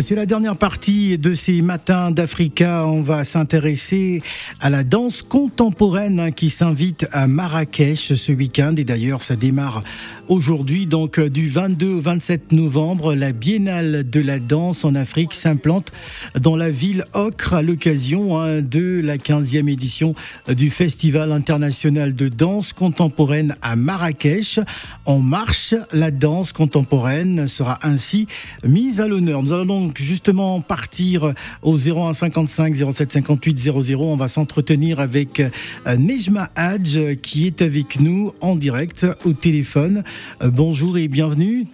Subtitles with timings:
[0.00, 2.84] C'est la dernière partie de ces matins d'Africa.
[2.84, 4.22] On va s'intéresser
[4.60, 8.74] à la danse contemporaine hein, qui s'invite à Marrakech ce week-end.
[8.76, 9.84] Et d'ailleurs, ça démarre
[10.28, 13.14] aujourd'hui, donc du 22 au 27 novembre.
[13.14, 15.92] La Biennale de la danse en Afrique s'implante
[16.40, 20.14] dans la ville Ocre à l'occasion hein, de la 15e édition
[20.48, 24.58] du Festival international de danse contemporaine à Marrakech.
[25.04, 28.26] En marche, la danse contemporaine sera ainsi
[28.64, 29.40] mise à l'honneur.
[29.40, 34.02] Nous allons donc justement partir au 01 55 07 58 00.
[34.02, 40.04] On va s'entretenir avec euh, Nejma Hadj qui est avec nous en direct au téléphone.
[40.42, 41.66] Euh, bonjour et bienvenue.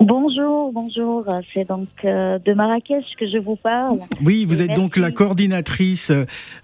[0.00, 1.26] Bonjour, bonjour.
[1.52, 3.98] C'est donc euh, de Marrakech que je vous parle.
[4.24, 6.12] Oui, vous êtes donc la coordinatrice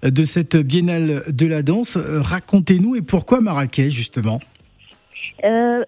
[0.03, 1.97] de cette biennale de la danse.
[1.97, 4.39] Racontez-nous et pourquoi Marrakech justement?
[5.43, 5.83] Euh,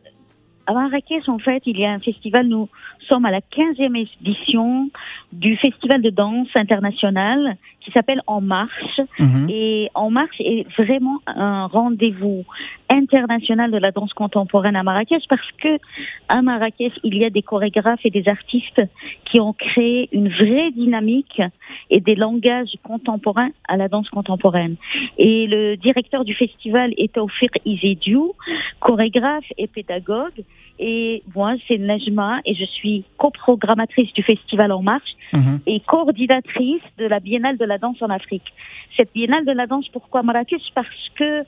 [0.65, 2.47] à Marrakech, en fait, il y a un festival.
[2.47, 2.69] Nous
[3.07, 4.89] sommes à la 15e édition
[5.31, 7.57] du festival de danse international
[7.87, 8.99] qui s'appelle En Marche.
[9.17, 9.47] Mhm.
[9.49, 12.43] Et En Marche est vraiment un rendez-vous
[12.89, 15.79] international de la danse contemporaine à Marrakech parce que
[16.27, 18.81] à Marrakech, il y a des chorégraphes et des artistes
[19.25, 21.41] qui ont créé une vraie dynamique
[21.89, 24.75] et des langages contemporains à la danse contemporaine.
[25.17, 28.33] Et le directeur du festival est Taufir Izediou,
[28.81, 30.43] chorégraphe et pédagogue.
[30.79, 35.59] Et moi, c'est Najma et je suis coprogrammatrice du festival En Marche mhm.
[35.65, 38.53] et coordinatrice de la Biennale de la danse en Afrique.
[38.95, 40.61] Cette Biennale de la danse, pourquoi Marrakech?
[40.73, 41.43] Parce que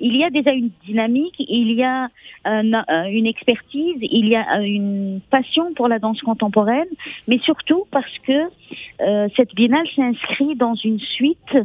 [0.00, 2.08] il y a déjà une dynamique, il y a
[2.44, 6.88] une expertise, il y a une passion pour la danse contemporaine,
[7.28, 8.48] mais surtout parce que
[9.00, 11.56] euh, cette biennale s'inscrit dans une suite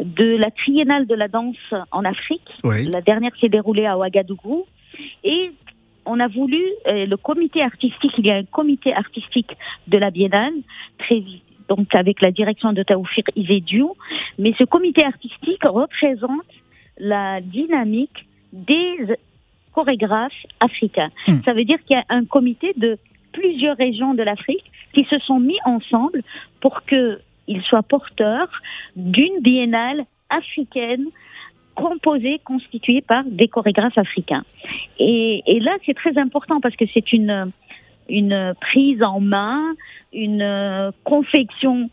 [0.00, 2.48] de la triennale de la danse en Afrique.
[2.64, 4.64] La dernière s'est déroulée à Ouagadougou.
[5.24, 5.52] Et
[6.04, 9.52] on a voulu, euh, le comité artistique, il y a un comité artistique
[9.86, 10.54] de la Biennale,
[10.98, 11.22] très,
[11.74, 13.94] donc avec la direction de Taoufir Izediou,
[14.38, 16.52] mais ce comité artistique représente
[16.98, 18.94] la dynamique des
[19.72, 21.10] chorégraphes africains.
[21.26, 21.40] Hmm.
[21.44, 22.98] Ça veut dire qu'il y a un comité de
[23.32, 26.22] plusieurs régions de l'Afrique qui se sont mis ensemble
[26.60, 28.52] pour qu'ils soient porteurs
[28.94, 31.06] d'une biennale africaine
[31.74, 34.44] composée, constituée par des chorégraphes africains.
[34.98, 37.50] Et, et là, c'est très important parce que c'est une,
[38.12, 39.74] une prise en main,
[40.12, 41.90] une confection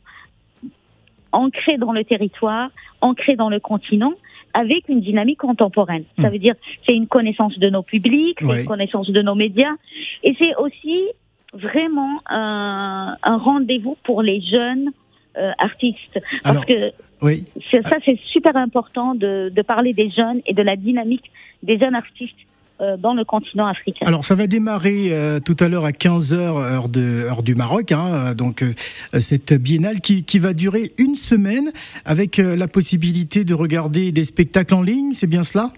[1.31, 2.69] ancrée dans le territoire,
[3.01, 4.13] ancrée dans le continent,
[4.53, 6.03] avec une dynamique contemporaine.
[6.19, 6.31] Ça hmm.
[6.33, 9.75] veut dire c'est une connaissance de nos publics, c'est une connaissance de nos médias,
[10.23, 11.05] et c'est aussi
[11.53, 14.91] vraiment un, un rendez-vous pour les jeunes
[15.37, 16.19] euh, artistes.
[16.43, 16.91] Parce que
[17.21, 17.45] oui.
[17.69, 21.31] ça, c'est super important de, de parler des jeunes et de la dynamique
[21.63, 22.58] des jeunes artistes euh,
[22.97, 24.05] dans le continent africain.
[24.05, 27.91] Alors ça va démarrer euh, tout à l'heure à 15h heure, de, heure du Maroc,
[27.91, 28.73] hein, donc euh,
[29.19, 31.71] cette biennale qui, qui, va durer une semaine
[32.05, 35.71] avec la possibilité de regarder des spectacles en ligne, c'est bien cela?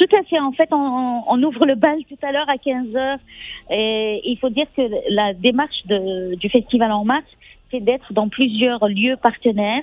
[0.00, 0.40] Tout à fait.
[0.40, 3.18] En fait, on, on, ouvre le bal tout à l'heure à 15 heures.
[3.70, 7.24] Et il faut dire que la démarche de, du festival En Marche,
[7.70, 9.82] c'est d'être dans plusieurs lieux partenaires.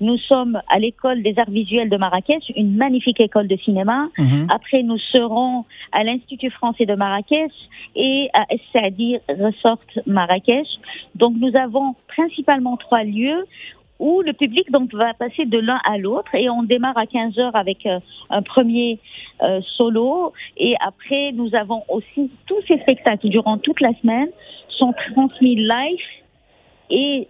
[0.00, 4.08] Nous sommes à l'école des arts visuels de Marrakech, une magnifique école de cinéma.
[4.18, 4.46] Mhm.
[4.50, 7.52] Après, nous serons à l'Institut français de Marrakech
[7.96, 10.68] et à Saadi Resort Marrakech.
[11.14, 13.44] Donc, nous avons principalement trois lieux
[13.98, 17.38] où le public donc va passer de l'un à l'autre et on démarre à 15
[17.38, 17.98] heures avec euh,
[18.30, 19.00] un premier
[19.42, 24.28] euh, solo et après nous avons aussi tous ces spectacles durant toute la semaine
[24.68, 25.98] sont transmis live
[26.90, 27.28] et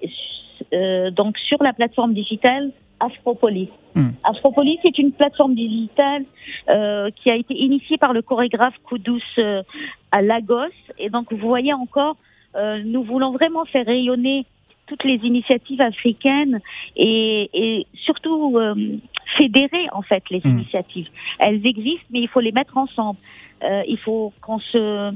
[0.73, 2.71] euh, donc sur la plateforme digitale
[3.01, 3.71] Afropolis.
[3.95, 4.11] Hmm.
[4.25, 6.25] Afropolis est une plateforme digitale
[6.69, 9.63] euh, qui a été initiée par le chorégraphe Koudous euh,
[10.11, 10.75] à Lagos.
[10.99, 12.17] Et donc vous voyez encore,
[12.57, 14.47] euh, nous voulons vraiment faire rayonner
[14.87, 16.61] toutes les initiatives africaines
[16.97, 18.75] et, et surtout euh,
[19.37, 20.59] fédérer en fait les hmm.
[20.59, 21.09] initiatives.
[21.39, 23.19] Elles existent, mais il faut les mettre ensemble.
[23.63, 25.13] Euh, il faut qu'on se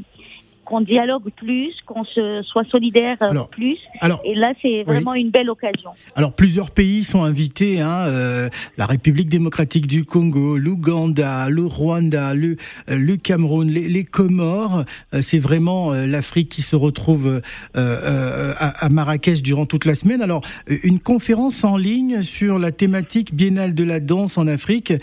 [0.72, 3.76] qu'on dialogue plus, qu'on se soit solidaire euh, plus.
[4.24, 5.90] et là, c'est vraiment une belle occasion.
[6.16, 8.48] Alors, plusieurs pays sont invités hein, euh,
[8.78, 12.56] la République démocratique du Congo, l'Ouganda, le Rwanda, le,
[12.88, 14.84] euh, le Cameroun, les, les Comores.
[15.20, 17.42] c'est vraiment l'Afrique qui se retrouve
[17.74, 20.22] à, à, Marrakech durant toute la semaine.
[20.22, 20.40] Alors,
[20.84, 24.94] une conférence en ligne sur la thématique biennale de la danse en Afrique,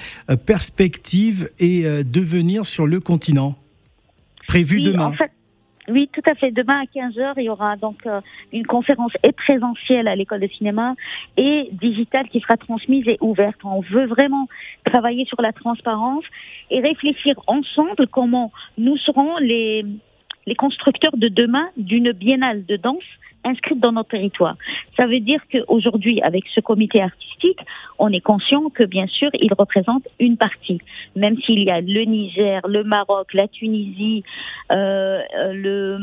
[0.48, 3.56] perspective et devenir sur le continent.
[4.48, 5.14] Prévu demain.
[5.90, 6.52] Oui, tout à fait.
[6.52, 8.22] Demain à 15h, il y aura donc euh,
[8.54, 10.96] une conférence et présentielle à l'école de cinéma
[11.38, 13.60] et digitale qui sera transmise et ouverte.
[13.64, 14.48] On veut vraiment
[14.86, 16.24] travailler sur la transparence
[16.70, 19.86] et réfléchir ensemble comment nous serons les
[20.46, 23.04] les constructeurs de demain d'une biennale de danse
[23.44, 24.56] inscrite dans notre territoire.
[24.98, 27.60] Ça veut dire qu'aujourd'hui, avec ce comité artistique,
[27.98, 30.80] on est conscient que bien sûr, il représente une partie.
[31.16, 34.24] Même s'il y a le Niger, le Maroc, la Tunisie,
[34.72, 35.98] euh, euh le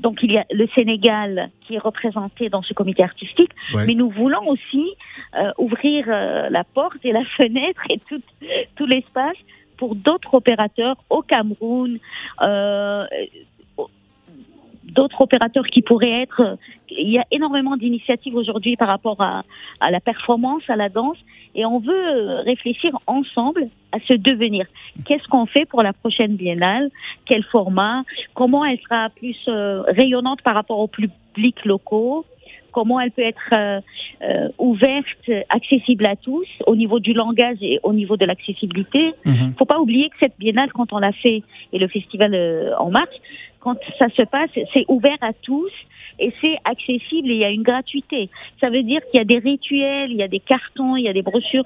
[0.00, 3.50] donc il y a le Sénégal qui est représenté dans ce comité artistique,
[3.86, 4.94] mais nous voulons aussi
[5.36, 8.22] euh, ouvrir euh, la porte et la fenêtre et tout,
[8.76, 9.36] tout l'espace
[9.76, 11.98] pour d'autres opérateurs au Cameroun,
[12.42, 13.06] euh,
[14.84, 16.58] d'autres opérateurs qui pourraient être.
[16.90, 19.42] Il y a énormément d'initiatives aujourd'hui par rapport à,
[19.80, 21.18] à, la performance, à la danse,
[21.54, 24.66] et on veut réfléchir ensemble à ce devenir.
[25.04, 26.90] Qu'est-ce qu'on fait pour la prochaine biennale?
[27.26, 28.02] Quel format?
[28.34, 32.24] Comment elle sera plus euh, rayonnante par rapport aux publics locaux?
[32.72, 33.80] Comment elle peut être euh,
[34.22, 39.12] euh, ouverte, accessible à tous, au niveau du langage et au niveau de l'accessibilité.
[39.24, 39.48] Il mhm.
[39.48, 42.34] ne faut pas oublier que cette biennale, quand on l'a fait, et le festival
[42.78, 43.10] en mars,
[43.60, 45.70] quand ça se passe, c'est ouvert à tous
[46.18, 48.28] et c'est accessible et il y a une gratuité.
[48.60, 51.08] Ça veut dire qu'il y a des rituels, il y a des cartons, il y
[51.08, 51.64] a des brochures.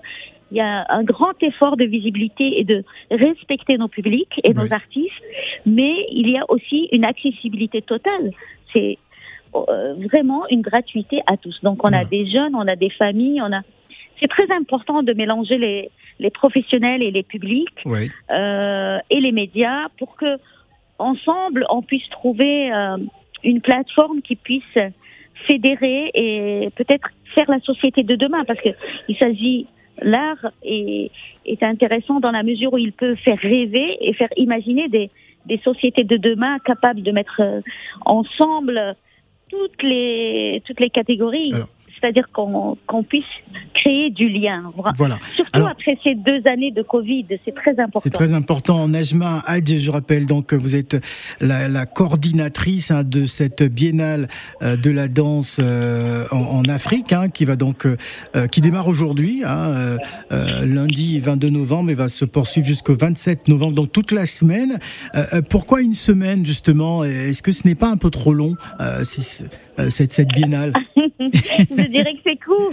[0.50, 4.72] Il y a un grand effort de visibilité et de respecter nos publics et nos
[4.72, 5.22] artistes,
[5.66, 8.30] mais il y a aussi une accessibilité totale.
[8.72, 9.03] C'est euh,
[10.10, 11.58] vraiment une gratuité à tous.
[11.62, 13.62] Donc on a des jeunes, on a des familles, on a.
[14.20, 17.84] C'est très important de mélanger les, les professionnels et les publics
[18.30, 20.38] euh, et les médias pour que
[20.98, 22.96] ensemble, on puisse trouver euh,
[23.42, 24.78] une plateforme qui puisse
[25.46, 28.70] fédérer et peut-être faire la société de demain, parce que
[29.08, 29.66] il s'agit
[30.00, 31.10] l'art est,
[31.46, 35.10] est intéressant dans la mesure où il peut faire rêver et faire imaginer des,
[35.46, 37.60] des sociétés de demain capables de mettre euh,
[38.04, 38.96] ensemble
[39.54, 41.52] toutes les toutes les catégories
[42.04, 43.24] c'est-à-dire qu'on puisse
[43.74, 44.70] créer du lien.
[44.96, 45.18] Voilà.
[45.32, 48.00] Surtout après ces deux années de Covid, c'est très important.
[48.02, 48.88] C'est très important.
[48.88, 51.02] Najma Hadj, je rappelle donc que vous êtes
[51.40, 54.28] la, coordinatrice hein, de cette biennale
[54.62, 59.42] euh, de la danse euh, en, Afrique, hein, qui va donc euh, qui démarre aujourd'hui,
[59.44, 59.96] hein,
[60.30, 64.78] lundi 22 novembre, et va se poursuivre jusqu'au 27 novembre, donc toute la semaine.
[65.50, 67.04] pourquoi une semaine justement?
[67.04, 68.56] Est-ce que ce n'est pas un peu trop long
[69.02, 69.44] si,
[69.88, 70.72] cette, cette biennale
[71.20, 72.70] je dirais que c'est court.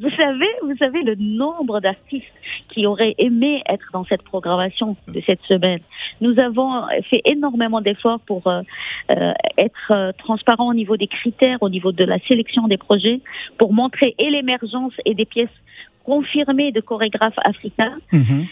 [0.00, 2.26] Vous savez, vous savez le nombre d'artistes
[2.72, 5.80] qui auraient aimé être dans cette programmation de cette semaine.
[6.20, 6.70] Nous avons
[7.10, 8.62] fait énormément d'efforts pour euh,
[9.10, 13.20] euh être euh, transparent au niveau des critères, au niveau de la sélection des projets,
[13.58, 15.56] pour montrer et l'émergence et des pièces
[16.04, 17.98] confirmées de chorégraphes africains.
[18.12, 18.46] Mhm.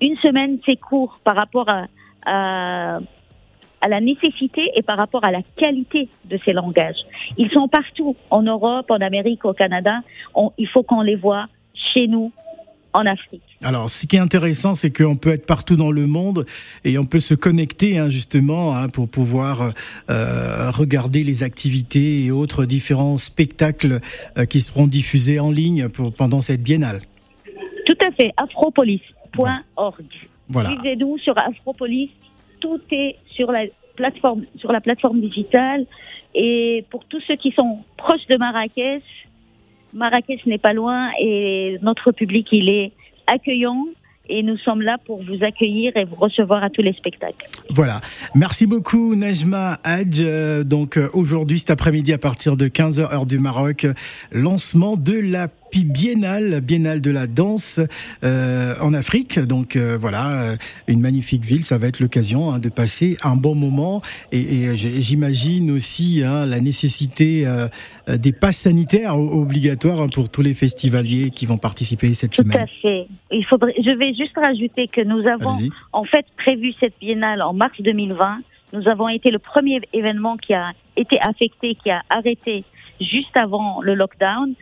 [0.00, 1.86] Une semaine, c'est court par rapport à,
[2.26, 2.98] à
[3.82, 7.02] à la nécessité et par rapport à la qualité de ces langages.
[7.36, 10.00] Ils sont partout, en Europe, en Amérique, au Canada.
[10.56, 12.32] il faut qu'on les voit chez nous,
[12.92, 13.42] en Afrique.
[13.62, 16.44] Alors, ce qui est intéressant, c'est qu'on peut être partout dans le monde
[16.84, 19.72] et on peut se connecter hein, justement hein, pour pouvoir
[20.10, 24.00] euh, regarder les activités et autres différents spectacles
[24.36, 27.00] euh, qui seront diffusés en ligne pour, pendant cette biennale.
[27.86, 30.04] Tout à fait, afropolis.org.
[30.48, 30.70] Voilà.
[30.70, 32.10] Suivez-nous sur Afropolis
[32.62, 33.64] tout est sur la
[33.96, 35.84] plateforme, sur la plateforme digitale.
[36.34, 39.02] Et pour tous ceux qui sont proches de Marrakech,
[39.92, 42.92] Marrakech n'est pas loin et notre public, il est
[43.26, 43.84] accueillant
[44.28, 47.46] et nous sommes là pour vous accueillir et vous recevoir à tous les spectacles.
[47.70, 48.00] Voilà.
[48.34, 50.20] Merci beaucoup Najma Hadj.
[50.20, 53.86] Euh, donc euh, aujourd'hui, cet après-midi à partir de 15h heure du Maroc,
[54.30, 55.48] lancement de la
[55.80, 57.80] biennale, biennale de la danse
[58.22, 59.38] euh, en Afrique.
[59.38, 60.56] Donc euh, voilà, euh,
[60.88, 61.64] une magnifique ville.
[61.64, 64.02] Ça va être l'occasion hein, de passer un bon moment.
[64.30, 67.68] Et, et j'imagine aussi hein, la nécessité euh,
[68.08, 72.58] des passes sanitaires obligatoires hein, pour tous les festivaliers qui vont participer cette semaine.
[72.58, 73.06] Tout à fait.
[73.30, 73.74] Il faudrait.
[73.78, 75.56] Je vais juste rajouter que nous avons
[75.92, 78.38] en fait prévu cette biennale en mars 2020.
[78.74, 82.64] Nous avons été le premier événement qui a été affecté, qui a arrêté
[83.00, 84.54] juste avant le lockdown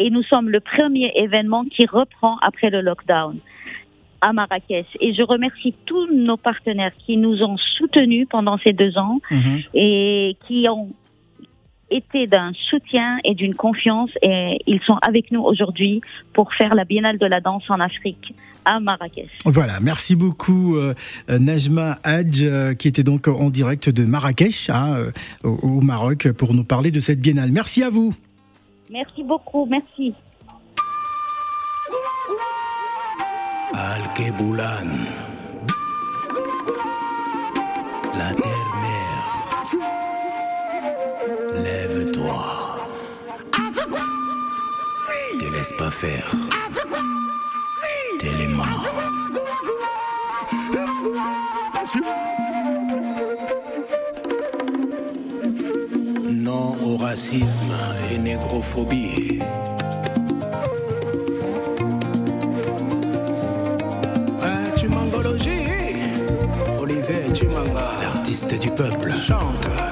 [0.00, 3.38] et nous sommes le premier événement qui reprend après le lockdown
[4.22, 4.86] à Marrakech.
[5.00, 9.60] Et je remercie tous nos partenaires qui nous ont soutenus pendant ces deux ans mhm.
[9.74, 10.90] et qui ont
[11.90, 16.00] été d'un soutien et d'une confiance et ils sont avec nous aujourd'hui
[16.32, 18.32] pour faire la Biennale de la danse en Afrique
[18.64, 19.30] à Marrakech.
[19.44, 20.94] Voilà, merci beaucoup euh,
[21.28, 25.10] Najma Hadj euh, qui était donc en direct de Marrakech hein, euh,
[25.48, 27.50] au Maroc pour nous parler de cette Biennale.
[27.50, 28.14] Merci à vous.
[28.90, 30.12] Merci beaucoup, merci.
[33.72, 34.90] Al-Keboulan.
[38.18, 39.24] La terre-mère.
[41.62, 42.42] Lève-toi.
[45.38, 46.32] Te laisse pas faire.
[48.18, 48.30] T'es
[57.10, 57.74] racisme
[58.12, 59.40] et négrophobie.
[66.80, 69.89] Olivier Chimanga, l'artiste du peuple, chante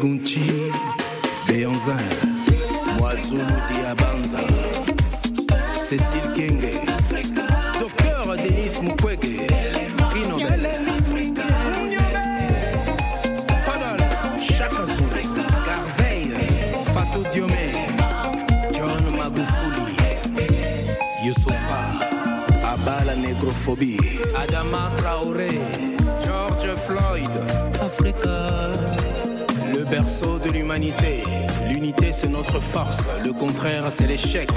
[0.00, 0.40] gunci
[1.46, 1.96] beyanza
[2.98, 4.38] mwazumuti ya banza
[5.88, 6.80] cécile kenge
[7.80, 9.40] docteur denis mukwege
[10.10, 10.68] prix nobel.
[13.66, 13.98] Padal
[14.58, 15.34] chaka zulu
[15.66, 16.48] garveille
[16.94, 17.72] fatou diome
[18.72, 19.96] john magufuli
[21.26, 21.80] yusufa
[22.72, 23.98] abala negrofobie
[24.42, 25.87] adama traoré.
[31.68, 34.48] L'unité c'est notre force, le contraire c'est l'échec.